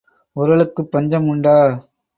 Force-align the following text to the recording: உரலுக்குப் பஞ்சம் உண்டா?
உரலுக்குப் 0.35 0.91
பஞ்சம் 0.91 1.27
உண்டா? 1.27 1.57